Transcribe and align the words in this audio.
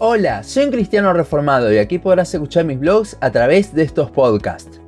Hola, 0.00 0.44
soy 0.44 0.66
un 0.66 0.70
cristiano 0.70 1.12
reformado 1.12 1.72
y 1.72 1.78
aquí 1.78 1.98
podrás 1.98 2.32
escuchar 2.32 2.64
mis 2.64 2.78
blogs 2.78 3.16
a 3.20 3.32
través 3.32 3.74
de 3.74 3.82
estos 3.82 4.12
podcasts. 4.12 4.80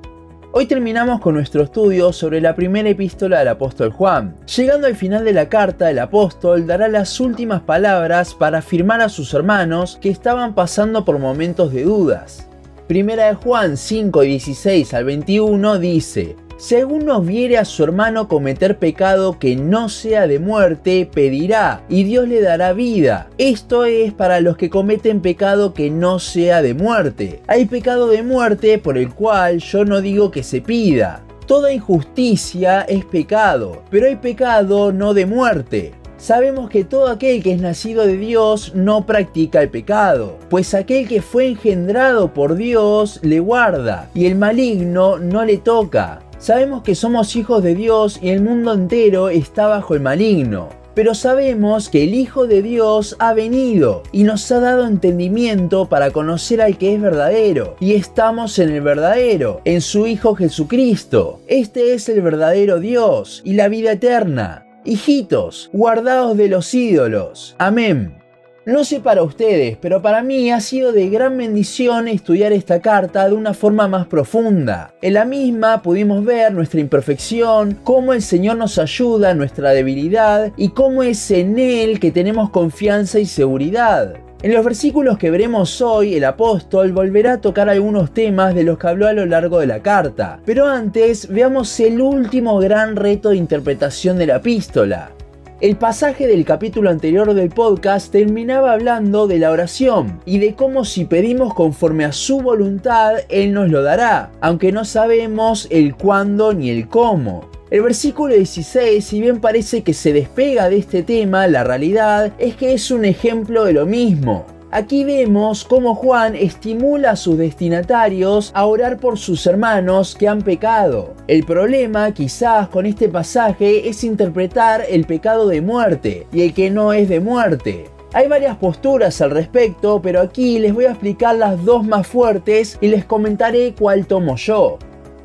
Hoy 0.52 0.66
terminamos 0.66 1.20
con 1.20 1.34
nuestro 1.34 1.64
estudio 1.64 2.12
sobre 2.12 2.40
la 2.40 2.54
primera 2.54 2.88
epístola 2.88 3.40
del 3.40 3.48
apóstol 3.48 3.90
Juan. 3.90 4.36
Llegando 4.46 4.86
al 4.86 4.94
final 4.94 5.24
de 5.24 5.32
la 5.32 5.48
carta, 5.48 5.90
el 5.90 5.98
apóstol 5.98 6.64
dará 6.64 6.86
las 6.86 7.18
últimas 7.18 7.60
palabras 7.62 8.34
para 8.34 8.58
afirmar 8.58 9.00
a 9.00 9.08
sus 9.08 9.34
hermanos 9.34 9.98
que 10.00 10.10
estaban 10.10 10.54
pasando 10.54 11.04
por 11.04 11.18
momentos 11.18 11.72
de 11.72 11.82
dudas. 11.82 12.46
Primera 12.86 13.26
de 13.26 13.34
Juan 13.34 13.76
5, 13.76 14.20
16 14.20 14.94
al 14.94 15.04
21 15.06 15.80
dice, 15.80 16.36
si 16.60 16.76
alguno 16.76 17.22
viere 17.22 17.56
a 17.56 17.64
su 17.64 17.82
hermano 17.82 18.28
cometer 18.28 18.76
pecado 18.76 19.38
que 19.38 19.56
no 19.56 19.88
sea 19.88 20.26
de 20.26 20.38
muerte, 20.38 21.08
pedirá, 21.10 21.80
y 21.88 22.04
Dios 22.04 22.28
le 22.28 22.42
dará 22.42 22.74
vida. 22.74 23.30
Esto 23.38 23.86
es 23.86 24.12
para 24.12 24.42
los 24.42 24.58
que 24.58 24.68
cometen 24.68 25.22
pecado 25.22 25.72
que 25.72 25.90
no 25.90 26.18
sea 26.18 26.60
de 26.60 26.74
muerte. 26.74 27.40
Hay 27.46 27.64
pecado 27.64 28.08
de 28.08 28.22
muerte 28.22 28.76
por 28.76 28.98
el 28.98 29.08
cual 29.14 29.60
yo 29.60 29.86
no 29.86 30.02
digo 30.02 30.30
que 30.30 30.42
se 30.42 30.60
pida. 30.60 31.22
Toda 31.46 31.72
injusticia 31.72 32.82
es 32.82 33.06
pecado, 33.06 33.82
pero 33.88 34.06
hay 34.06 34.16
pecado 34.16 34.92
no 34.92 35.14
de 35.14 35.24
muerte. 35.24 35.94
Sabemos 36.18 36.68
que 36.68 36.84
todo 36.84 37.08
aquel 37.08 37.42
que 37.42 37.52
es 37.54 37.62
nacido 37.62 38.06
de 38.06 38.18
Dios 38.18 38.74
no 38.74 39.06
practica 39.06 39.62
el 39.62 39.70
pecado, 39.70 40.36
pues 40.50 40.74
aquel 40.74 41.08
que 41.08 41.22
fue 41.22 41.46
engendrado 41.46 42.34
por 42.34 42.56
Dios 42.56 43.18
le 43.22 43.40
guarda, 43.40 44.10
y 44.12 44.26
el 44.26 44.36
maligno 44.36 45.18
no 45.18 45.46
le 45.46 45.56
toca. 45.56 46.20
Sabemos 46.40 46.82
que 46.82 46.94
somos 46.94 47.36
hijos 47.36 47.62
de 47.62 47.74
Dios 47.74 48.18
y 48.22 48.30
el 48.30 48.40
mundo 48.40 48.72
entero 48.72 49.28
está 49.28 49.66
bajo 49.66 49.94
el 49.94 50.00
maligno. 50.00 50.70
Pero 50.94 51.14
sabemos 51.14 51.90
que 51.90 52.02
el 52.02 52.14
Hijo 52.14 52.46
de 52.46 52.62
Dios 52.62 53.14
ha 53.18 53.34
venido 53.34 54.02
y 54.10 54.24
nos 54.24 54.50
ha 54.50 54.58
dado 54.58 54.86
entendimiento 54.86 55.88
para 55.88 56.10
conocer 56.10 56.62
al 56.62 56.78
que 56.78 56.94
es 56.94 57.00
verdadero. 57.00 57.76
Y 57.78 57.92
estamos 57.92 58.58
en 58.58 58.70
el 58.70 58.80
verdadero, 58.80 59.60
en 59.66 59.82
su 59.82 60.06
Hijo 60.06 60.34
Jesucristo. 60.34 61.40
Este 61.46 61.92
es 61.92 62.08
el 62.08 62.22
verdadero 62.22 62.80
Dios 62.80 63.42
y 63.44 63.52
la 63.52 63.68
vida 63.68 63.92
eterna. 63.92 64.66
Hijitos, 64.84 65.68
guardados 65.74 66.36
de 66.38 66.48
los 66.48 66.72
ídolos. 66.74 67.54
Amén. 67.58 68.19
No 68.66 68.84
sé 68.84 69.00
para 69.00 69.22
ustedes, 69.22 69.78
pero 69.80 70.02
para 70.02 70.22
mí 70.22 70.50
ha 70.50 70.60
sido 70.60 70.92
de 70.92 71.08
gran 71.08 71.34
bendición 71.38 72.08
estudiar 72.08 72.52
esta 72.52 72.80
carta 72.80 73.26
de 73.26 73.34
una 73.34 73.54
forma 73.54 73.88
más 73.88 74.06
profunda. 74.06 74.92
En 75.00 75.14
la 75.14 75.24
misma 75.24 75.80
pudimos 75.80 76.22
ver 76.26 76.52
nuestra 76.52 76.78
imperfección, 76.78 77.78
cómo 77.84 78.12
el 78.12 78.20
Señor 78.20 78.58
nos 78.58 78.76
ayuda 78.76 79.32
nuestra 79.32 79.70
debilidad 79.70 80.52
y 80.58 80.68
cómo 80.68 81.02
es 81.02 81.30
en 81.30 81.58
Él 81.58 81.98
que 82.00 82.10
tenemos 82.10 82.50
confianza 82.50 83.18
y 83.18 83.24
seguridad. 83.24 84.16
En 84.42 84.52
los 84.52 84.62
versículos 84.62 85.16
que 85.16 85.30
veremos 85.30 85.80
hoy, 85.80 86.14
el 86.14 86.24
apóstol 86.24 86.92
volverá 86.92 87.34
a 87.34 87.40
tocar 87.40 87.70
algunos 87.70 88.12
temas 88.12 88.54
de 88.54 88.64
los 88.64 88.76
que 88.78 88.88
habló 88.88 89.06
a 89.08 89.14
lo 89.14 89.24
largo 89.24 89.58
de 89.58 89.68
la 89.68 89.80
carta. 89.80 90.38
Pero 90.44 90.66
antes, 90.66 91.28
veamos 91.28 91.80
el 91.80 92.02
último 92.02 92.58
gran 92.58 92.96
reto 92.96 93.30
de 93.30 93.36
interpretación 93.36 94.18
de 94.18 94.26
la 94.26 94.36
epístola. 94.36 95.12
El 95.60 95.76
pasaje 95.76 96.26
del 96.26 96.46
capítulo 96.46 96.88
anterior 96.88 97.34
del 97.34 97.50
podcast 97.50 98.10
terminaba 98.10 98.72
hablando 98.72 99.26
de 99.26 99.38
la 99.38 99.50
oración 99.50 100.18
y 100.24 100.38
de 100.38 100.54
cómo 100.54 100.86
si 100.86 101.04
pedimos 101.04 101.52
conforme 101.52 102.06
a 102.06 102.12
su 102.12 102.40
voluntad, 102.40 103.16
Él 103.28 103.52
nos 103.52 103.68
lo 103.68 103.82
dará, 103.82 104.30
aunque 104.40 104.72
no 104.72 104.86
sabemos 104.86 105.68
el 105.70 105.96
cuándo 105.96 106.54
ni 106.54 106.70
el 106.70 106.88
cómo. 106.88 107.50
El 107.70 107.82
versículo 107.82 108.34
16, 108.34 109.04
si 109.04 109.20
bien 109.20 109.42
parece 109.42 109.82
que 109.82 109.92
se 109.92 110.14
despega 110.14 110.70
de 110.70 110.78
este 110.78 111.02
tema, 111.02 111.46
la 111.46 111.62
realidad 111.62 112.32
es 112.38 112.56
que 112.56 112.72
es 112.72 112.90
un 112.90 113.04
ejemplo 113.04 113.66
de 113.66 113.74
lo 113.74 113.84
mismo. 113.84 114.46
Aquí 114.72 115.02
vemos 115.02 115.64
cómo 115.64 115.96
Juan 115.96 116.36
estimula 116.36 117.10
a 117.10 117.16
sus 117.16 117.36
destinatarios 117.36 118.52
a 118.54 118.66
orar 118.66 118.98
por 118.98 119.18
sus 119.18 119.44
hermanos 119.48 120.14
que 120.14 120.28
han 120.28 120.42
pecado. 120.42 121.14
El 121.26 121.44
problema 121.44 122.14
quizás 122.14 122.68
con 122.68 122.86
este 122.86 123.08
pasaje 123.08 123.88
es 123.88 124.04
interpretar 124.04 124.84
el 124.88 125.06
pecado 125.06 125.48
de 125.48 125.60
muerte 125.60 126.28
y 126.32 126.42
el 126.42 126.54
que 126.54 126.70
no 126.70 126.92
es 126.92 127.08
de 127.08 127.18
muerte. 127.18 127.86
Hay 128.12 128.28
varias 128.28 128.56
posturas 128.58 129.20
al 129.20 129.32
respecto, 129.32 130.00
pero 130.00 130.20
aquí 130.20 130.60
les 130.60 130.72
voy 130.72 130.84
a 130.84 130.90
explicar 130.90 131.34
las 131.34 131.64
dos 131.64 131.84
más 131.84 132.06
fuertes 132.06 132.78
y 132.80 132.88
les 132.88 133.04
comentaré 133.04 133.74
cuál 133.76 134.06
tomo 134.06 134.36
yo. 134.36 134.78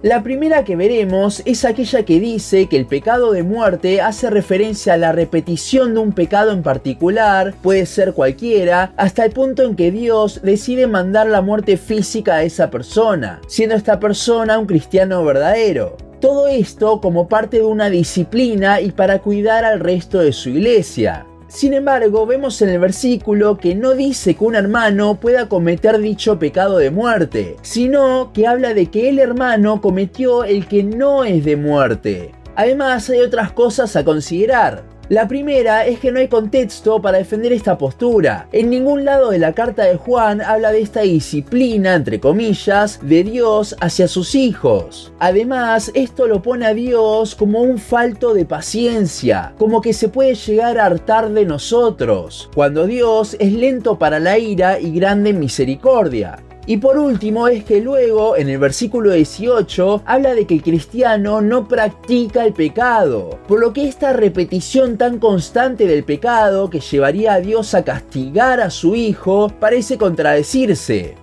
La 0.06 0.22
primera 0.22 0.64
que 0.64 0.76
veremos 0.76 1.42
es 1.46 1.66
aquella 1.66 2.06
que 2.06 2.20
dice 2.20 2.68
que 2.68 2.78
el 2.78 2.86
pecado 2.86 3.32
de 3.32 3.42
muerte 3.42 4.02
hace 4.02 4.30
referencia 4.30 4.94
a 4.94 4.98
la 4.98 5.12
repetición 5.12 5.96
de 5.96 6.00
un 6.00 6.12
pecado 6.12 6.52
en 6.52 6.62
particular, 6.62 7.56
puede 7.64 7.88
ser 7.88 8.14
cualquiera, 8.14 8.94
hasta 8.98 9.26
el 9.26 9.32
punto 9.32 9.64
en 9.64 9.76
que 9.76 9.90
Dios 9.90 10.42
decide 10.44 10.86
mandar 10.86 11.26
la 11.26 11.42
muerte 11.42 11.76
física 11.78 12.36
a 12.36 12.44
esa 12.44 12.70
persona, 12.70 13.42
siendo 13.48 13.74
esta 13.74 14.00
persona 14.00 14.60
un 14.60 14.68
cristiano 14.68 15.26
verdadero. 15.26 15.98
Todo 16.22 16.46
esto 16.50 17.02
como 17.02 17.28
parte 17.28 17.58
de 17.58 17.66
una 17.66 17.90
disciplina 17.90 18.82
y 18.82 18.92
para 18.92 19.24
cuidar 19.24 19.66
al 19.66 19.80
resto 19.80 20.20
de 20.20 20.34
su 20.34 20.50
iglesia. 20.50 21.26
Sin 21.48 21.74
embargo, 21.74 22.26
vemos 22.26 22.62
en 22.62 22.70
el 22.70 22.80
versículo 22.80 23.58
que 23.58 23.76
no 23.76 23.94
dice 23.94 24.36
que 24.36 24.44
un 24.44 24.56
hermano 24.56 25.20
pueda 25.20 25.48
cometer 25.48 26.00
dicho 26.00 26.40
pecado 26.40 26.78
de 26.80 26.90
muerte, 26.90 27.56
sino 27.62 28.32
que 28.34 28.48
habla 28.48 28.74
de 28.74 28.88
que 28.88 29.10
el 29.10 29.20
hermano 29.20 29.80
cometió 29.80 30.44
el 30.44 30.68
que 30.68 30.84
no 30.84 31.24
es 31.24 31.46
de 31.46 31.56
muerte. 31.56 32.32
Además, 32.56 33.10
hay 33.10 33.20
otras 33.20 33.52
cosas 33.52 33.96
a 33.96 34.04
considerar. 34.04 34.84
La 35.08 35.28
primera 35.28 35.86
es 35.86 36.00
que 36.00 36.12
no 36.12 36.18
hay 36.18 36.28
contexto 36.28 37.00
para 37.00 37.20
defender 37.20 37.54
esta 37.54 37.78
postura. 37.78 38.48
En 38.52 38.72
ningún 38.72 39.06
lado 39.06 39.30
de 39.30 39.38
la 39.38 39.54
carta 39.54 39.84
de 39.84 39.98
Juan 39.98 40.42
habla 40.42 40.72
de 40.72 40.82
esta 40.82 41.02
disciplina, 41.02 41.94
entre 41.94 42.20
comillas, 42.20 43.00
de 43.04 43.24
Dios 43.24 43.76
hacia 43.82 44.08
sus 44.08 44.34
hijos. 44.34 45.14
Además, 45.20 45.92
esto 45.94 46.26
lo 46.26 46.42
pone 46.42 46.66
a 46.66 46.74
Dios 46.74 47.36
como 47.36 47.62
un 47.62 47.78
falto 47.78 48.34
de 48.34 48.46
paciencia, 48.46 49.54
como 49.60 49.80
que 49.80 49.94
se 49.94 50.10
puede 50.10 50.34
llegar 50.34 50.80
a 50.80 50.86
hartar 50.86 51.30
de 51.30 51.46
nosotros, 51.46 52.50
cuando 52.56 52.88
Dios 52.88 53.36
es 53.40 53.54
lento 53.54 54.00
para 54.00 54.20
la 54.20 54.40
ira 54.40 54.80
y 54.80 54.92
grande 54.92 55.30
en 55.30 55.40
misericordia. 55.40 56.40
Y 56.68 56.78
por 56.78 56.98
último 56.98 57.48
es 57.48 57.64
que 57.64 57.80
luego 57.80 58.36
en 58.36 58.50
el 58.50 58.58
versículo 58.58 59.12
18 59.12 60.02
habla 60.06 60.34
de 60.34 60.48
que 60.48 60.56
el 60.56 60.64
cristiano 60.64 61.40
no 61.42 61.68
practica 61.68 62.44
el 62.44 62.54
pecado, 62.54 63.40
por 63.48 63.60
lo 63.60 63.72
que 63.72 63.88
esta 63.88 64.14
repetición 64.14 64.98
tan 64.98 65.20
constante 65.20 65.86
del 65.86 66.04
pecado 66.04 66.72
que 66.72 66.80
llevaría 66.80 67.34
a 67.34 67.40
Dios 67.40 67.76
a 67.76 67.84
castigar 67.84 68.62
a 68.62 68.72
su 68.72 68.96
hijo 68.96 69.50
parece 69.60 70.00
contradecirse. 70.00 71.16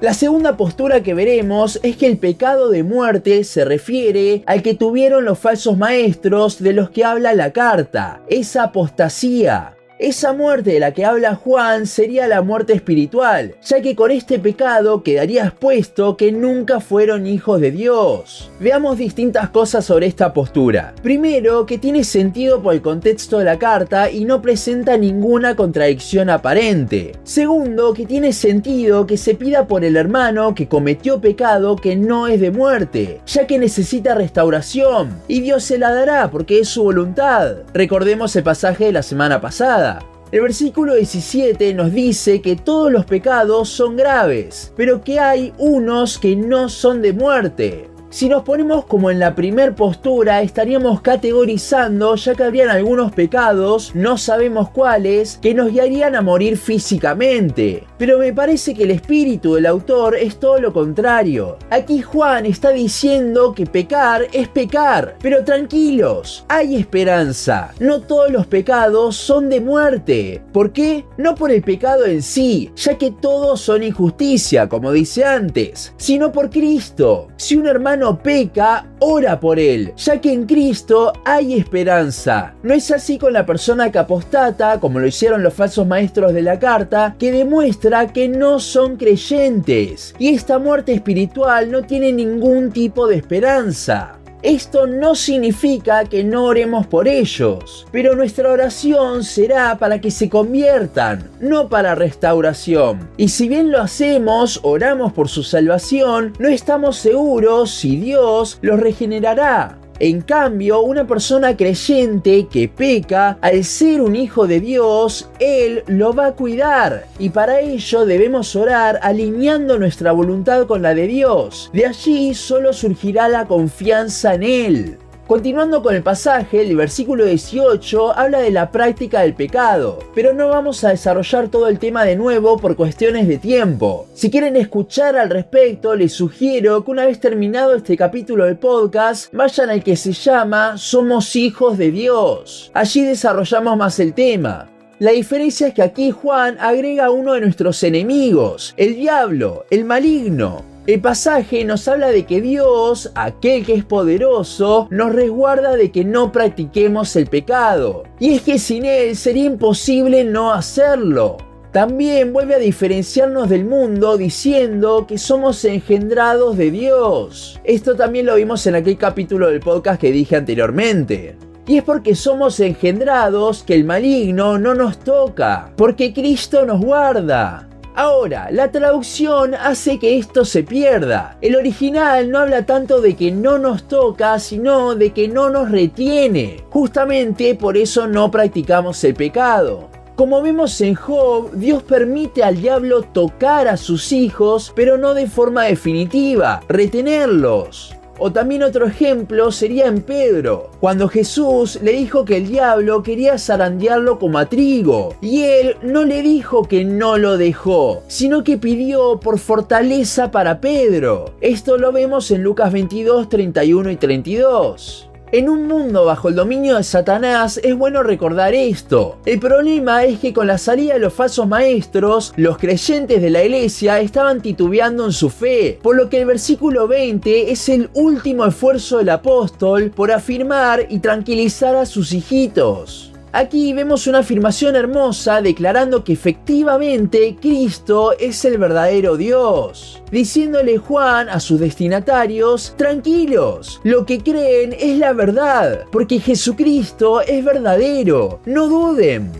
La 0.00 0.14
segunda 0.14 0.56
postura 0.56 1.02
que 1.02 1.14
veremos 1.14 1.78
es 1.82 1.96
que 1.96 2.06
el 2.06 2.18
pecado 2.18 2.68
de 2.68 2.82
muerte 2.84 3.42
se 3.44 3.64
refiere 3.64 4.42
al 4.46 4.62
que 4.62 4.74
tuvieron 4.74 5.24
los 5.24 5.38
falsos 5.38 5.76
maestros 5.76 6.60
de 6.60 6.72
los 6.72 6.90
que 6.90 7.04
habla 7.04 7.34
la 7.34 7.52
carta, 7.52 8.20
esa 8.28 8.64
apostasía. 8.64 9.77
Esa 9.98 10.32
muerte 10.32 10.70
de 10.70 10.78
la 10.78 10.92
que 10.92 11.04
habla 11.04 11.34
Juan 11.34 11.84
sería 11.84 12.28
la 12.28 12.40
muerte 12.40 12.72
espiritual, 12.72 13.56
ya 13.64 13.82
que 13.82 13.96
con 13.96 14.12
este 14.12 14.38
pecado 14.38 15.02
quedaría 15.02 15.46
expuesto 15.46 16.16
que 16.16 16.30
nunca 16.30 16.78
fueron 16.78 17.26
hijos 17.26 17.60
de 17.60 17.72
Dios. 17.72 18.48
Veamos 18.60 18.96
distintas 18.96 19.48
cosas 19.48 19.84
sobre 19.84 20.06
esta 20.06 20.32
postura. 20.32 20.94
Primero, 21.02 21.66
que 21.66 21.78
tiene 21.78 22.04
sentido 22.04 22.62
por 22.62 22.74
el 22.74 22.80
contexto 22.80 23.38
de 23.40 23.46
la 23.46 23.58
carta 23.58 24.08
y 24.08 24.24
no 24.24 24.40
presenta 24.40 24.96
ninguna 24.96 25.56
contradicción 25.56 26.30
aparente. 26.30 27.16
Segundo, 27.24 27.92
que 27.92 28.06
tiene 28.06 28.32
sentido 28.32 29.04
que 29.04 29.16
se 29.16 29.34
pida 29.34 29.66
por 29.66 29.84
el 29.84 29.96
hermano 29.96 30.54
que 30.54 30.68
cometió 30.68 31.20
pecado 31.20 31.74
que 31.74 31.96
no 31.96 32.28
es 32.28 32.40
de 32.40 32.52
muerte, 32.52 33.20
ya 33.26 33.48
que 33.48 33.58
necesita 33.58 34.14
restauración, 34.14 35.20
y 35.26 35.40
Dios 35.40 35.64
se 35.64 35.76
la 35.76 35.92
dará 35.92 36.30
porque 36.30 36.60
es 36.60 36.68
su 36.68 36.84
voluntad. 36.84 37.56
Recordemos 37.74 38.36
el 38.36 38.44
pasaje 38.44 38.84
de 38.84 38.92
la 38.92 39.02
semana 39.02 39.40
pasada. 39.40 39.87
El 40.30 40.42
versículo 40.42 40.94
17 40.94 41.72
nos 41.72 41.90
dice 41.90 42.42
que 42.42 42.54
todos 42.54 42.92
los 42.92 43.06
pecados 43.06 43.70
son 43.70 43.96
graves, 43.96 44.74
pero 44.76 45.02
que 45.02 45.18
hay 45.18 45.54
unos 45.56 46.18
que 46.18 46.36
no 46.36 46.68
son 46.68 47.00
de 47.00 47.14
muerte. 47.14 47.88
Si 48.10 48.26
nos 48.26 48.42
ponemos 48.42 48.86
como 48.86 49.10
en 49.10 49.18
la 49.18 49.34
primer 49.34 49.74
postura, 49.74 50.40
estaríamos 50.40 51.02
categorizando 51.02 52.14
ya 52.14 52.34
que 52.34 52.42
habrían 52.42 52.70
algunos 52.70 53.12
pecados, 53.12 53.94
no 53.94 54.16
sabemos 54.16 54.70
cuáles, 54.70 55.36
que 55.36 55.52
nos 55.52 55.70
guiarían 55.70 56.16
a 56.16 56.22
morir 56.22 56.56
físicamente. 56.56 57.84
Pero 57.98 58.18
me 58.18 58.32
parece 58.32 58.72
que 58.72 58.84
el 58.84 58.92
espíritu 58.92 59.54
del 59.54 59.66
autor 59.66 60.16
es 60.16 60.40
todo 60.40 60.58
lo 60.58 60.72
contrario. 60.72 61.58
Aquí 61.68 62.00
Juan 62.00 62.46
está 62.46 62.70
diciendo 62.70 63.52
que 63.54 63.66
pecar 63.66 64.22
es 64.32 64.48
pecar, 64.48 65.16
pero 65.20 65.44
tranquilos, 65.44 66.46
hay 66.48 66.76
esperanza. 66.76 67.74
No 67.78 68.00
todos 68.00 68.30
los 68.30 68.46
pecados 68.46 69.16
son 69.16 69.50
de 69.50 69.60
muerte. 69.60 70.42
¿Por 70.54 70.72
qué? 70.72 71.04
No 71.18 71.34
por 71.34 71.50
el 71.50 71.60
pecado 71.60 72.06
en 72.06 72.22
sí, 72.22 72.72
ya 72.74 72.96
que 72.96 73.10
todos 73.10 73.60
son 73.60 73.82
injusticia, 73.82 74.66
como 74.66 74.92
dice 74.92 75.26
antes, 75.26 75.92
sino 75.98 76.32
por 76.32 76.48
Cristo. 76.48 77.28
Si 77.36 77.54
un 77.54 77.66
hermano 77.66 77.97
hermano 77.98 78.22
peca, 78.22 78.86
ora 79.00 79.40
por 79.40 79.58
él, 79.58 79.92
ya 79.96 80.20
que 80.20 80.32
en 80.32 80.46
Cristo 80.46 81.12
hay 81.24 81.54
esperanza. 81.54 82.54
No 82.62 82.72
es 82.72 82.90
así 82.90 83.18
con 83.18 83.32
la 83.32 83.44
persona 83.44 83.90
que 83.90 83.98
apostata, 83.98 84.78
como 84.78 85.00
lo 85.00 85.06
hicieron 85.06 85.42
los 85.42 85.54
falsos 85.54 85.86
maestros 85.86 86.32
de 86.32 86.42
la 86.42 86.58
carta, 86.58 87.16
que 87.18 87.32
demuestra 87.32 88.12
que 88.12 88.28
no 88.28 88.60
son 88.60 88.96
creyentes. 88.96 90.14
Y 90.18 90.28
esta 90.28 90.58
muerte 90.58 90.92
espiritual 90.92 91.70
no 91.70 91.82
tiene 91.82 92.12
ningún 92.12 92.70
tipo 92.70 93.06
de 93.08 93.16
esperanza. 93.16 94.17
Esto 94.42 94.86
no 94.86 95.16
significa 95.16 96.04
que 96.04 96.22
no 96.22 96.44
oremos 96.44 96.86
por 96.86 97.08
ellos, 97.08 97.86
pero 97.90 98.14
nuestra 98.14 98.50
oración 98.50 99.24
será 99.24 99.78
para 99.78 100.00
que 100.00 100.12
se 100.12 100.28
conviertan, 100.28 101.28
no 101.40 101.68
para 101.68 101.96
restauración. 101.96 103.10
Y 103.16 103.30
si 103.30 103.48
bien 103.48 103.72
lo 103.72 103.80
hacemos, 103.80 104.60
oramos 104.62 105.12
por 105.12 105.28
su 105.28 105.42
salvación, 105.42 106.34
no 106.38 106.48
estamos 106.48 106.96
seguros 106.96 107.72
si 107.72 107.96
Dios 107.96 108.58
los 108.62 108.78
regenerará. 108.78 109.76
En 110.00 110.20
cambio, 110.20 110.80
una 110.80 111.06
persona 111.06 111.56
creyente 111.56 112.46
que 112.46 112.68
peca, 112.68 113.36
al 113.40 113.64
ser 113.64 114.00
un 114.00 114.14
hijo 114.14 114.46
de 114.46 114.60
Dios, 114.60 115.28
Él 115.40 115.82
lo 115.88 116.12
va 116.12 116.26
a 116.26 116.32
cuidar. 116.32 117.06
Y 117.18 117.30
para 117.30 117.60
ello 117.60 118.06
debemos 118.06 118.54
orar 118.54 119.00
alineando 119.02 119.76
nuestra 119.76 120.12
voluntad 120.12 120.66
con 120.66 120.82
la 120.82 120.94
de 120.94 121.08
Dios. 121.08 121.70
De 121.72 121.86
allí 121.86 122.34
solo 122.34 122.72
surgirá 122.72 123.28
la 123.28 123.46
confianza 123.46 124.34
en 124.34 124.42
Él. 124.44 124.98
Continuando 125.28 125.82
con 125.82 125.94
el 125.94 126.02
pasaje, 126.02 126.62
el 126.62 126.74
versículo 126.74 127.26
18 127.26 128.18
habla 128.18 128.38
de 128.38 128.50
la 128.50 128.70
práctica 128.70 129.20
del 129.20 129.34
pecado, 129.34 129.98
pero 130.14 130.32
no 130.32 130.48
vamos 130.48 130.82
a 130.84 130.88
desarrollar 130.88 131.48
todo 131.48 131.68
el 131.68 131.78
tema 131.78 132.04
de 132.04 132.16
nuevo 132.16 132.56
por 132.56 132.76
cuestiones 132.76 133.28
de 133.28 133.36
tiempo. 133.36 134.06
Si 134.14 134.30
quieren 134.30 134.56
escuchar 134.56 135.16
al 135.16 135.28
respecto, 135.28 135.94
les 135.94 136.14
sugiero 136.14 136.82
que 136.82 136.92
una 136.92 137.04
vez 137.04 137.20
terminado 137.20 137.74
este 137.74 137.94
capítulo 137.94 138.46
del 138.46 138.56
podcast, 138.56 139.30
vayan 139.34 139.68
al 139.68 139.84
que 139.84 139.96
se 139.96 140.14
llama 140.14 140.78
Somos 140.78 141.36
hijos 141.36 141.76
de 141.76 141.90
Dios. 141.90 142.70
Allí 142.72 143.02
desarrollamos 143.02 143.76
más 143.76 144.00
el 144.00 144.14
tema. 144.14 144.70
La 144.98 145.10
diferencia 145.10 145.66
es 145.68 145.74
que 145.74 145.82
aquí 145.82 146.10
Juan 146.10 146.56
agrega 146.58 147.04
a 147.04 147.10
uno 147.10 147.34
de 147.34 147.42
nuestros 147.42 147.82
enemigos, 147.82 148.72
el 148.78 148.96
diablo, 148.96 149.66
el 149.68 149.84
maligno. 149.84 150.77
El 150.88 151.02
pasaje 151.02 151.66
nos 151.66 151.86
habla 151.86 152.08
de 152.08 152.24
que 152.24 152.40
Dios, 152.40 153.12
aquel 153.14 153.66
que 153.66 153.74
es 153.74 153.84
poderoso, 153.84 154.88
nos 154.90 155.12
resguarda 155.12 155.76
de 155.76 155.92
que 155.92 156.02
no 156.02 156.32
practiquemos 156.32 157.14
el 157.14 157.26
pecado. 157.26 158.04
Y 158.18 158.36
es 158.36 158.40
que 158.40 158.58
sin 158.58 158.86
Él 158.86 159.14
sería 159.14 159.44
imposible 159.44 160.24
no 160.24 160.50
hacerlo. 160.50 161.36
También 161.72 162.32
vuelve 162.32 162.54
a 162.54 162.58
diferenciarnos 162.58 163.50
del 163.50 163.66
mundo 163.66 164.16
diciendo 164.16 165.06
que 165.06 165.18
somos 165.18 165.62
engendrados 165.66 166.56
de 166.56 166.70
Dios. 166.70 167.60
Esto 167.64 167.94
también 167.94 168.24
lo 168.24 168.36
vimos 168.36 168.66
en 168.66 168.76
aquel 168.76 168.96
capítulo 168.96 169.48
del 169.50 169.60
podcast 169.60 170.00
que 170.00 170.10
dije 170.10 170.36
anteriormente. 170.36 171.36
Y 171.66 171.76
es 171.76 171.84
porque 171.84 172.14
somos 172.14 172.60
engendrados 172.60 173.62
que 173.62 173.74
el 173.74 173.84
maligno 173.84 174.58
no 174.58 174.74
nos 174.74 174.98
toca, 175.00 175.70
porque 175.76 176.14
Cristo 176.14 176.64
nos 176.64 176.80
guarda. 176.80 177.67
Ahora, 177.98 178.48
la 178.52 178.70
traducción 178.70 179.56
hace 179.56 179.98
que 179.98 180.18
esto 180.18 180.44
se 180.44 180.62
pierda. 180.62 181.36
El 181.40 181.56
original 181.56 182.30
no 182.30 182.38
habla 182.38 182.64
tanto 182.64 183.00
de 183.00 183.16
que 183.16 183.32
no 183.32 183.58
nos 183.58 183.88
toca, 183.88 184.38
sino 184.38 184.94
de 184.94 185.10
que 185.10 185.26
no 185.26 185.50
nos 185.50 185.68
retiene. 185.72 186.62
Justamente 186.70 187.56
por 187.56 187.76
eso 187.76 188.06
no 188.06 188.30
practicamos 188.30 189.02
el 189.02 189.14
pecado. 189.14 189.88
Como 190.14 190.40
vemos 190.42 190.80
en 190.80 190.94
Job, 190.94 191.50
Dios 191.54 191.82
permite 191.82 192.44
al 192.44 192.60
diablo 192.60 193.02
tocar 193.02 193.66
a 193.66 193.76
sus 193.76 194.12
hijos, 194.12 194.72
pero 194.76 194.96
no 194.96 195.12
de 195.12 195.26
forma 195.26 195.64
definitiva, 195.64 196.60
retenerlos. 196.68 197.96
O 198.18 198.32
también 198.32 198.62
otro 198.62 198.86
ejemplo 198.86 199.52
sería 199.52 199.86
en 199.86 200.02
Pedro, 200.02 200.70
cuando 200.80 201.08
Jesús 201.08 201.78
le 201.82 201.92
dijo 201.92 202.24
que 202.24 202.36
el 202.38 202.48
diablo 202.48 203.02
quería 203.02 203.38
zarandearlo 203.38 204.18
como 204.18 204.38
a 204.38 204.46
trigo, 204.46 205.14
y 205.20 205.42
él 205.42 205.76
no 205.82 206.04
le 206.04 206.22
dijo 206.22 206.64
que 206.64 206.84
no 206.84 207.16
lo 207.16 207.36
dejó, 207.36 208.02
sino 208.08 208.42
que 208.42 208.58
pidió 208.58 209.20
por 209.20 209.38
fortaleza 209.38 210.30
para 210.30 210.60
Pedro. 210.60 211.34
Esto 211.40 211.78
lo 211.78 211.92
vemos 211.92 212.30
en 212.30 212.42
Lucas 212.42 212.72
22, 212.72 213.28
31 213.28 213.90
y 213.90 213.96
32. 213.96 215.07
En 215.30 215.50
un 215.50 215.66
mundo 215.66 216.06
bajo 216.06 216.30
el 216.30 216.34
dominio 216.34 216.76
de 216.76 216.82
Satanás 216.82 217.60
es 217.62 217.76
bueno 217.76 218.02
recordar 218.02 218.54
esto. 218.54 219.18
El 219.26 219.38
problema 219.38 220.04
es 220.04 220.20
que 220.20 220.32
con 220.32 220.46
la 220.46 220.56
salida 220.56 220.94
de 220.94 221.00
los 221.00 221.12
falsos 221.12 221.46
maestros, 221.46 222.32
los 222.36 222.56
creyentes 222.56 223.20
de 223.20 223.28
la 223.28 223.44
iglesia 223.44 224.00
estaban 224.00 224.40
titubeando 224.40 225.04
en 225.04 225.12
su 225.12 225.28
fe, 225.28 225.78
por 225.82 225.96
lo 225.96 226.08
que 226.08 226.20
el 226.20 226.24
versículo 226.24 226.88
20 226.88 227.52
es 227.52 227.68
el 227.68 227.90
último 227.92 228.46
esfuerzo 228.46 228.98
del 228.98 229.10
apóstol 229.10 229.90
por 229.94 230.10
afirmar 230.10 230.86
y 230.88 231.00
tranquilizar 231.00 231.76
a 231.76 231.84
sus 231.84 232.14
hijitos. 232.14 233.12
Aquí 233.38 233.72
vemos 233.72 234.08
una 234.08 234.18
afirmación 234.18 234.74
hermosa 234.74 235.40
declarando 235.40 236.02
que 236.02 236.14
efectivamente 236.14 237.36
Cristo 237.40 238.12
es 238.18 238.44
el 238.44 238.58
verdadero 238.58 239.16
Dios, 239.16 240.02
diciéndole 240.10 240.78
Juan 240.78 241.28
a 241.28 241.38
sus 241.38 241.60
destinatarios, 241.60 242.74
tranquilos, 242.76 243.80
lo 243.84 244.04
que 244.04 244.18
creen 244.18 244.74
es 244.76 244.98
la 244.98 245.12
verdad, 245.12 245.84
porque 245.92 246.18
Jesucristo 246.18 247.20
es 247.20 247.44
verdadero, 247.44 248.40
no 248.44 248.66
duden. 248.66 249.30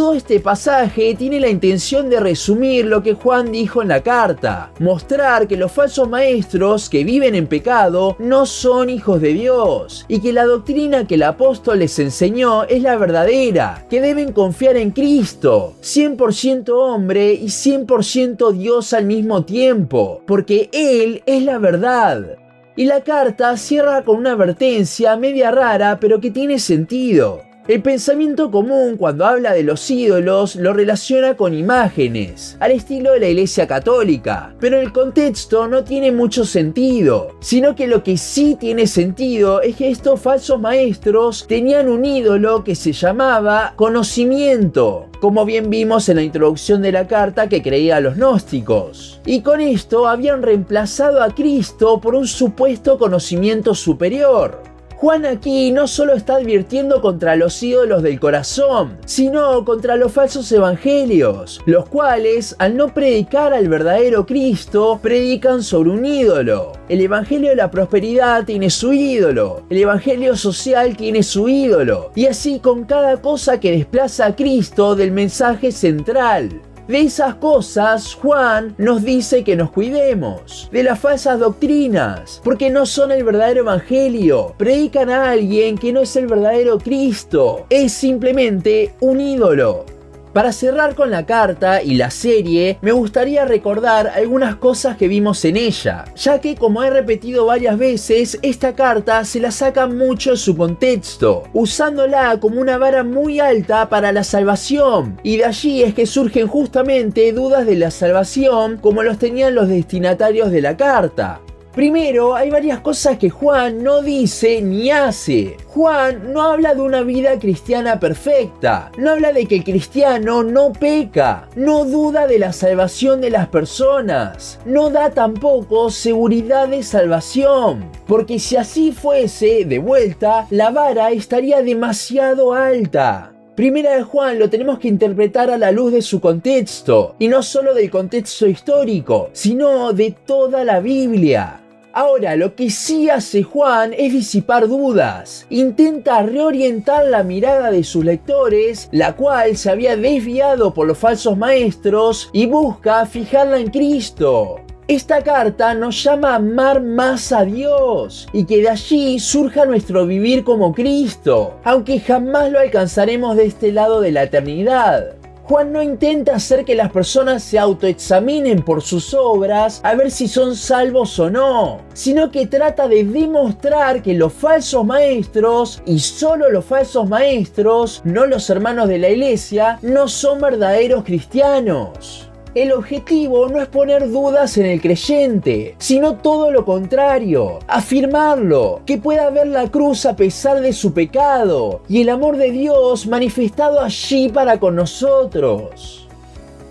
Todo 0.00 0.14
este 0.14 0.40
pasaje 0.40 1.14
tiene 1.14 1.38
la 1.40 1.50
intención 1.50 2.08
de 2.08 2.20
resumir 2.20 2.86
lo 2.86 3.02
que 3.02 3.12
Juan 3.12 3.52
dijo 3.52 3.82
en 3.82 3.88
la 3.88 4.00
carta, 4.00 4.72
mostrar 4.78 5.46
que 5.46 5.58
los 5.58 5.70
falsos 5.70 6.08
maestros 6.08 6.88
que 6.88 7.04
viven 7.04 7.34
en 7.34 7.46
pecado 7.46 8.16
no 8.18 8.46
son 8.46 8.88
hijos 8.88 9.20
de 9.20 9.34
Dios 9.34 10.06
y 10.08 10.20
que 10.20 10.32
la 10.32 10.46
doctrina 10.46 11.06
que 11.06 11.16
el 11.16 11.22
apóstol 11.24 11.80
les 11.80 11.98
enseñó 11.98 12.64
es 12.64 12.82
la 12.82 12.96
verdadera, 12.96 13.86
que 13.90 14.00
deben 14.00 14.32
confiar 14.32 14.78
en 14.78 14.92
Cristo, 14.92 15.74
100% 15.82 16.70
hombre 16.70 17.34
y 17.34 17.48
100% 17.48 18.52
Dios 18.52 18.94
al 18.94 19.04
mismo 19.04 19.44
tiempo, 19.44 20.22
porque 20.26 20.70
Él 20.72 21.22
es 21.26 21.42
la 21.42 21.58
verdad. 21.58 22.38
Y 22.74 22.86
la 22.86 23.02
carta 23.02 23.54
cierra 23.58 24.02
con 24.02 24.16
una 24.16 24.32
advertencia 24.32 25.14
media 25.18 25.50
rara 25.50 25.98
pero 26.00 26.22
que 26.22 26.30
tiene 26.30 26.58
sentido. 26.58 27.49
El 27.68 27.82
pensamiento 27.82 28.50
común 28.50 28.96
cuando 28.96 29.26
habla 29.26 29.52
de 29.52 29.62
los 29.62 29.90
ídolos 29.90 30.56
lo 30.56 30.72
relaciona 30.72 31.36
con 31.36 31.54
imágenes, 31.54 32.56
al 32.58 32.72
estilo 32.72 33.12
de 33.12 33.20
la 33.20 33.28
Iglesia 33.28 33.66
Católica, 33.66 34.54
pero 34.58 34.80
el 34.80 34.92
contexto 34.92 35.68
no 35.68 35.84
tiene 35.84 36.10
mucho 36.10 36.44
sentido, 36.44 37.36
sino 37.40 37.76
que 37.76 37.86
lo 37.86 38.02
que 38.02 38.16
sí 38.16 38.56
tiene 38.58 38.86
sentido 38.86 39.60
es 39.60 39.76
que 39.76 39.90
estos 39.90 40.20
falsos 40.20 40.58
maestros 40.58 41.46
tenían 41.46 41.88
un 41.88 42.04
ídolo 42.04 42.64
que 42.64 42.74
se 42.74 42.92
llamaba 42.92 43.74
conocimiento, 43.76 45.06
como 45.20 45.44
bien 45.44 45.68
vimos 45.68 46.08
en 46.08 46.16
la 46.16 46.22
introducción 46.22 46.80
de 46.80 46.92
la 46.92 47.06
carta 47.06 47.48
que 47.48 47.62
creía 47.62 48.00
los 48.00 48.16
gnósticos. 48.16 49.20
Y 49.26 49.42
con 49.42 49.60
esto 49.60 50.08
habían 50.08 50.42
reemplazado 50.42 51.22
a 51.22 51.34
Cristo 51.34 52.00
por 52.00 52.14
un 52.14 52.26
supuesto 52.26 52.98
conocimiento 52.98 53.74
superior. 53.74 54.69
Juan 55.00 55.24
aquí 55.24 55.72
no 55.72 55.86
solo 55.86 56.12
está 56.12 56.34
advirtiendo 56.34 57.00
contra 57.00 57.34
los 57.34 57.62
ídolos 57.62 58.02
del 58.02 58.20
corazón, 58.20 58.98
sino 59.06 59.64
contra 59.64 59.96
los 59.96 60.12
falsos 60.12 60.52
evangelios, 60.52 61.58
los 61.64 61.88
cuales, 61.88 62.54
al 62.58 62.76
no 62.76 62.92
predicar 62.92 63.54
al 63.54 63.66
verdadero 63.70 64.26
Cristo, 64.26 65.00
predican 65.02 65.62
sobre 65.62 65.88
un 65.88 66.04
ídolo. 66.04 66.72
El 66.90 67.00
evangelio 67.00 67.48
de 67.48 67.56
la 67.56 67.70
prosperidad 67.70 68.44
tiene 68.44 68.68
su 68.68 68.92
ídolo, 68.92 69.62
el 69.70 69.78
evangelio 69.78 70.36
social 70.36 70.94
tiene 70.94 71.22
su 71.22 71.48
ídolo, 71.48 72.12
y 72.14 72.26
así 72.26 72.58
con 72.58 72.84
cada 72.84 73.22
cosa 73.22 73.58
que 73.58 73.72
desplaza 73.72 74.26
a 74.26 74.36
Cristo 74.36 74.96
del 74.96 75.12
mensaje 75.12 75.72
central. 75.72 76.60
De 76.90 77.02
esas 77.02 77.36
cosas, 77.36 78.16
Juan 78.16 78.74
nos 78.76 79.04
dice 79.04 79.44
que 79.44 79.54
nos 79.54 79.70
cuidemos. 79.70 80.68
De 80.72 80.82
las 80.82 80.98
falsas 80.98 81.38
doctrinas, 81.38 82.40
porque 82.42 82.68
no 82.68 82.84
son 82.84 83.12
el 83.12 83.22
verdadero 83.22 83.60
evangelio. 83.60 84.54
Predican 84.58 85.08
a 85.08 85.30
alguien 85.30 85.78
que 85.78 85.92
no 85.92 86.00
es 86.00 86.16
el 86.16 86.26
verdadero 86.26 86.78
Cristo. 86.78 87.64
Es 87.70 87.92
simplemente 87.92 88.96
un 88.98 89.20
ídolo. 89.20 89.84
Para 90.32 90.52
cerrar 90.52 90.94
con 90.94 91.10
la 91.10 91.26
carta 91.26 91.82
y 91.82 91.96
la 91.96 92.10
serie, 92.10 92.78
me 92.82 92.92
gustaría 92.92 93.44
recordar 93.44 94.06
algunas 94.06 94.54
cosas 94.54 94.96
que 94.96 95.08
vimos 95.08 95.44
en 95.44 95.56
ella, 95.56 96.04
ya 96.14 96.40
que 96.40 96.54
como 96.54 96.84
he 96.84 96.90
repetido 96.90 97.46
varias 97.46 97.76
veces, 97.76 98.38
esta 98.40 98.76
carta 98.76 99.24
se 99.24 99.40
la 99.40 99.50
saca 99.50 99.88
mucho 99.88 100.36
su 100.36 100.56
contexto, 100.56 101.42
usándola 101.52 102.38
como 102.38 102.60
una 102.60 102.78
vara 102.78 103.02
muy 103.02 103.40
alta 103.40 103.88
para 103.88 104.12
la 104.12 104.22
salvación, 104.22 105.18
y 105.24 105.38
de 105.38 105.46
allí 105.46 105.82
es 105.82 105.94
que 105.94 106.06
surgen 106.06 106.46
justamente 106.46 107.32
dudas 107.32 107.66
de 107.66 107.74
la 107.74 107.90
salvación 107.90 108.78
como 108.78 109.02
los 109.02 109.18
tenían 109.18 109.56
los 109.56 109.66
destinatarios 109.66 110.52
de 110.52 110.62
la 110.62 110.76
carta. 110.76 111.40
Primero, 111.74 112.34
hay 112.34 112.50
varias 112.50 112.80
cosas 112.80 113.16
que 113.16 113.30
Juan 113.30 113.84
no 113.84 114.02
dice 114.02 114.60
ni 114.60 114.90
hace. 114.90 115.56
Juan 115.68 116.32
no 116.32 116.42
habla 116.42 116.74
de 116.74 116.80
una 116.80 117.02
vida 117.02 117.38
cristiana 117.38 118.00
perfecta, 118.00 118.90
no 118.98 119.10
habla 119.10 119.32
de 119.32 119.46
que 119.46 119.56
el 119.56 119.64
cristiano 119.64 120.42
no 120.42 120.72
peca, 120.72 121.48
no 121.54 121.84
duda 121.84 122.26
de 122.26 122.40
la 122.40 122.52
salvación 122.52 123.20
de 123.20 123.30
las 123.30 123.46
personas, 123.46 124.58
no 124.64 124.90
da 124.90 125.10
tampoco 125.10 125.90
seguridad 125.90 126.66
de 126.66 126.82
salvación, 126.82 127.88
porque 128.08 128.40
si 128.40 128.56
así 128.56 128.90
fuese, 128.90 129.64
de 129.64 129.78
vuelta, 129.78 130.48
la 130.50 130.70
vara 130.70 131.12
estaría 131.12 131.62
demasiado 131.62 132.52
alta. 132.52 133.32
Primera 133.54 133.94
de 133.94 134.02
Juan 134.02 134.38
lo 134.38 134.48
tenemos 134.48 134.78
que 134.78 134.88
interpretar 134.88 135.50
a 135.50 135.58
la 135.58 135.70
luz 135.70 135.92
de 135.92 136.02
su 136.02 136.20
contexto, 136.20 137.14
y 137.18 137.28
no 137.28 137.42
solo 137.42 137.74
del 137.74 137.90
contexto 137.90 138.46
histórico, 138.46 139.28
sino 139.32 139.92
de 139.92 140.16
toda 140.26 140.64
la 140.64 140.80
Biblia. 140.80 141.59
Ahora, 141.92 142.36
lo 142.36 142.54
que 142.54 142.70
sí 142.70 143.10
hace 143.10 143.42
Juan 143.42 143.92
es 143.92 144.12
disipar 144.12 144.68
dudas. 144.68 145.46
Intenta 145.50 146.22
reorientar 146.22 147.06
la 147.06 147.24
mirada 147.24 147.72
de 147.72 147.82
sus 147.82 148.04
lectores, 148.04 148.88
la 148.92 149.16
cual 149.16 149.56
se 149.56 149.70
había 149.70 149.96
desviado 149.96 150.72
por 150.72 150.86
los 150.86 150.98
falsos 150.98 151.36
maestros, 151.36 152.30
y 152.32 152.46
busca 152.46 153.04
fijarla 153.06 153.58
en 153.58 153.70
Cristo. 153.70 154.60
Esta 154.86 155.22
carta 155.22 155.74
nos 155.74 156.02
llama 156.02 156.32
a 156.32 156.36
amar 156.36 156.82
más 156.82 157.30
a 157.30 157.44
Dios 157.44 158.26
y 158.32 158.44
que 158.44 158.60
de 158.60 158.70
allí 158.70 159.20
surja 159.20 159.64
nuestro 159.64 160.04
vivir 160.04 160.42
como 160.42 160.72
Cristo, 160.72 161.60
aunque 161.62 162.00
jamás 162.00 162.50
lo 162.50 162.58
alcanzaremos 162.58 163.36
de 163.36 163.46
este 163.46 163.70
lado 163.70 164.00
de 164.00 164.10
la 164.10 164.24
eternidad. 164.24 165.19
Juan 165.50 165.72
no 165.72 165.82
intenta 165.82 166.36
hacer 166.36 166.64
que 166.64 166.76
las 166.76 166.92
personas 166.92 167.42
se 167.42 167.58
autoexaminen 167.58 168.62
por 168.62 168.82
sus 168.82 169.12
obras 169.14 169.80
a 169.82 169.96
ver 169.96 170.12
si 170.12 170.28
son 170.28 170.54
salvos 170.54 171.18
o 171.18 171.28
no, 171.28 171.80
sino 171.92 172.30
que 172.30 172.46
trata 172.46 172.86
de 172.86 173.02
demostrar 173.02 174.00
que 174.00 174.14
los 174.14 174.32
falsos 174.32 174.86
maestros, 174.86 175.82
y 175.86 175.98
solo 175.98 176.50
los 176.50 176.64
falsos 176.64 177.08
maestros, 177.08 178.00
no 178.04 178.26
los 178.26 178.48
hermanos 178.48 178.86
de 178.86 178.98
la 178.98 179.08
iglesia, 179.08 179.80
no 179.82 180.06
son 180.06 180.40
verdaderos 180.40 181.02
cristianos. 181.02 182.29
El 182.52 182.72
objetivo 182.72 183.48
no 183.48 183.62
es 183.62 183.68
poner 183.68 184.10
dudas 184.10 184.58
en 184.58 184.66
el 184.66 184.80
creyente, 184.80 185.76
sino 185.78 186.16
todo 186.16 186.50
lo 186.50 186.64
contrario, 186.64 187.60
afirmarlo, 187.68 188.80
que 188.84 188.98
pueda 188.98 189.30
ver 189.30 189.46
la 189.46 189.70
cruz 189.70 190.04
a 190.04 190.16
pesar 190.16 190.60
de 190.60 190.72
su 190.72 190.92
pecado 190.92 191.82
y 191.88 192.00
el 192.00 192.08
amor 192.08 192.36
de 192.38 192.50
Dios 192.50 193.06
manifestado 193.06 193.80
allí 193.80 194.30
para 194.30 194.58
con 194.58 194.74
nosotros. 194.74 195.99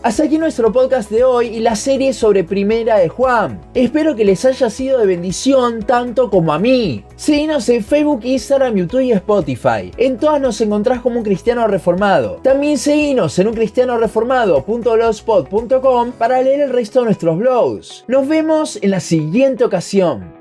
Hasta 0.01 0.24
aquí 0.24 0.38
nuestro 0.38 0.72
podcast 0.72 1.12
de 1.12 1.25
hoy 1.25 1.48
y 1.48 1.60
la 1.60 1.75
serie 1.75 2.13
sobre 2.13 2.46
Primera 2.46 2.98
de 2.98 3.10
Juan. 3.10 3.60
Espero 3.74 4.15
que 4.15 4.24
les 4.24 4.46
haya 4.46 4.70
sido 4.70 4.98
de 4.98 5.06
bendición 5.06 5.84
tanto 5.84 6.29
como 6.29 6.53
a 6.53 6.60
mí. 6.60 7.03
Síguenos 7.18 7.68
en 7.68 7.84
Facebook, 7.84 8.22
Instagram, 8.24 8.75
YouTube 8.75 9.01
y 9.01 9.12
Spotify. 9.12 9.91
En 9.98 10.18
todas 10.18 10.39
nos 10.39 10.62
encontrás 10.62 11.01
como 11.01 11.18
un 11.18 11.25
cristiano 11.25 11.68
reformado. 11.68 12.39
También 12.41 12.77
seguinos 12.77 13.38
en 13.39 13.50
uncristianoreformado.blogspot.com 13.50 16.12
para 16.13 16.41
leer 16.41 16.62
el 16.62 16.70
resto 16.70 17.00
de 17.00 17.06
nuestros 17.06 17.38
blogs. 17.38 18.06
Nos 18.08 18.25
vemos 18.25 18.79
en 18.82 18.91
la 18.91 19.01
siguiente 19.01 19.65
ocasión. 19.65 20.38